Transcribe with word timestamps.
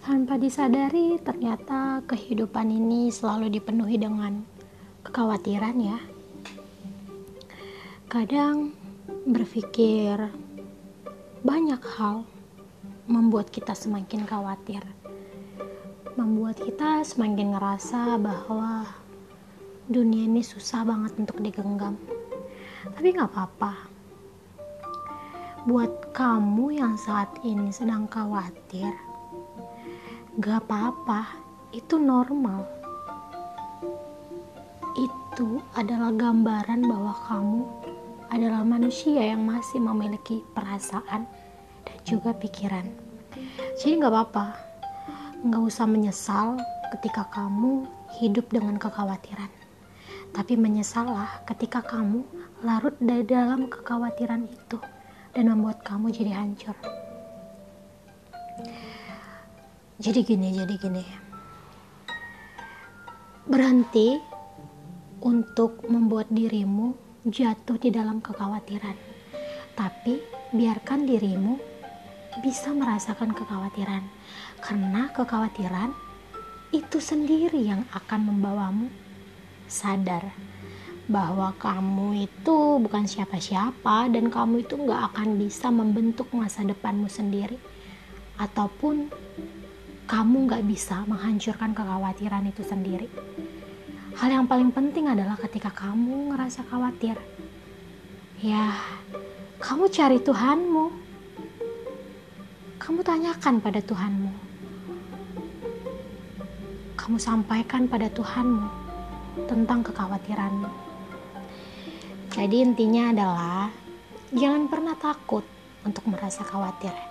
Tanpa 0.00 0.40
disadari, 0.40 1.20
ternyata 1.20 2.00
kehidupan 2.08 2.72
ini 2.72 3.12
selalu 3.12 3.52
dipenuhi 3.52 4.00
dengan 4.00 4.40
kekhawatiran 5.04 5.76
ya. 5.76 6.00
Kadang 8.08 8.72
berpikir 9.28 10.16
banyak 11.44 11.84
hal 12.00 12.24
membuat 13.04 13.52
kita 13.52 13.76
semakin 13.76 14.24
khawatir. 14.24 14.80
Membuat 16.16 16.56
kita 16.64 17.04
semakin 17.04 17.52
ngerasa 17.52 18.16
bahwa 18.16 18.88
dunia 19.84 20.24
ini 20.24 20.40
susah 20.40 20.80
banget 20.80 21.12
untuk 21.20 21.44
digenggam. 21.44 22.00
Tapi 22.88 23.12
nggak 23.12 23.36
apa-apa. 23.36 23.84
Buat 25.68 26.16
kamu 26.16 26.72
yang 26.72 26.96
saat 26.96 27.28
ini 27.44 27.68
sedang 27.68 28.08
khawatir, 28.08 29.09
gak 30.40 30.64
apa-apa, 30.64 31.36
itu 31.68 32.00
normal. 32.00 32.64
Itu 34.96 35.60
adalah 35.76 36.16
gambaran 36.16 36.80
bahwa 36.80 37.12
kamu 37.28 37.60
adalah 38.32 38.64
manusia 38.64 39.20
yang 39.20 39.44
masih 39.44 39.84
memiliki 39.84 40.40
perasaan 40.56 41.28
dan 41.84 41.98
juga 42.08 42.32
pikiran. 42.32 42.88
Jadi 43.76 44.00
gak 44.00 44.08
apa-apa, 44.08 44.46
gak 45.44 45.60
usah 45.60 45.84
menyesal 45.84 46.56
ketika 46.96 47.28
kamu 47.28 47.84
hidup 48.16 48.48
dengan 48.48 48.80
kekhawatiran. 48.80 49.52
Tapi 50.32 50.56
menyesallah 50.56 51.44
ketika 51.52 51.84
kamu 51.84 52.24
larut 52.64 52.96
di 52.96 53.28
dalam 53.28 53.68
kekhawatiran 53.68 54.48
itu 54.48 54.80
dan 55.36 55.52
membuat 55.52 55.84
kamu 55.84 56.08
jadi 56.08 56.32
hancur. 56.32 57.09
Jadi 60.00 60.24
gini, 60.24 60.48
jadi 60.56 60.74
gini. 60.80 61.04
Berhenti 63.44 64.16
untuk 65.20 65.84
membuat 65.92 66.32
dirimu 66.32 66.96
jatuh 67.28 67.76
di 67.76 67.92
dalam 67.92 68.24
kekhawatiran. 68.24 68.96
Tapi 69.76 70.24
biarkan 70.56 71.04
dirimu 71.04 71.60
bisa 72.40 72.72
merasakan 72.72 73.36
kekhawatiran. 73.36 74.00
Karena 74.64 75.12
kekhawatiran 75.12 75.92
itu 76.72 76.96
sendiri 76.96 77.60
yang 77.60 77.84
akan 77.92 78.32
membawamu 78.32 78.88
sadar 79.68 80.32
bahwa 81.12 81.52
kamu 81.60 82.24
itu 82.24 82.56
bukan 82.80 83.04
siapa-siapa 83.04 84.08
dan 84.08 84.32
kamu 84.32 84.64
itu 84.64 84.80
nggak 84.80 85.12
akan 85.12 85.36
bisa 85.36 85.68
membentuk 85.68 86.32
masa 86.32 86.64
depanmu 86.64 87.12
sendiri 87.12 87.60
ataupun 88.40 89.12
kamu 90.10 90.50
nggak 90.50 90.66
bisa 90.66 91.06
menghancurkan 91.06 91.70
kekhawatiran 91.70 92.42
itu 92.50 92.66
sendiri. 92.66 93.06
Hal 94.18 94.42
yang 94.42 94.50
paling 94.50 94.74
penting 94.74 95.06
adalah 95.06 95.38
ketika 95.38 95.70
kamu 95.70 96.34
ngerasa 96.34 96.66
khawatir. 96.66 97.14
Ya 98.42 98.74
kamu 99.62 99.86
cari 99.86 100.18
Tuhanmu. 100.18 100.90
Kamu 102.82 103.06
tanyakan 103.06 103.62
pada 103.62 103.78
Tuhanmu. 103.78 104.32
Kamu 106.98 107.16
sampaikan 107.22 107.86
pada 107.86 108.10
Tuhanmu 108.10 108.66
tentang 109.46 109.86
kekhawatiranmu. 109.86 110.70
Jadi 112.34 112.56
intinya 112.58 113.14
adalah 113.14 113.70
jangan 114.34 114.66
pernah 114.66 114.98
takut 114.98 115.46
untuk 115.86 116.02
merasa 116.10 116.42
khawatir. 116.42 117.10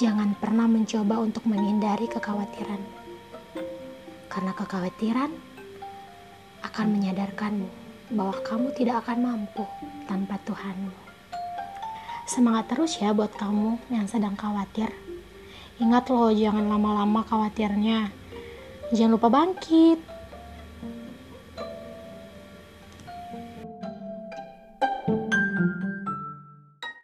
Jangan 0.00 0.32
pernah 0.32 0.64
mencoba 0.64 1.20
untuk 1.20 1.44
menghindari 1.44 2.08
kekhawatiran. 2.08 2.80
Karena 4.32 4.56
kekhawatiran 4.56 5.28
akan 6.64 6.86
menyadarkanmu 6.88 7.68
bahwa 8.16 8.32
kamu 8.40 8.72
tidak 8.80 9.04
akan 9.04 9.18
mampu 9.20 9.68
tanpa 10.08 10.40
Tuhanmu. 10.48 10.96
Semangat 12.24 12.72
terus 12.72 12.96
ya 12.96 13.12
buat 13.12 13.36
kamu 13.36 13.76
yang 13.92 14.08
sedang 14.08 14.40
khawatir. 14.40 14.88
Ingat 15.76 16.08
loh 16.08 16.32
jangan 16.32 16.64
lama-lama 16.64 17.20
khawatirnya. 17.20 18.08
Jangan 18.96 19.20
lupa 19.20 19.28
bangkit. 19.28 20.09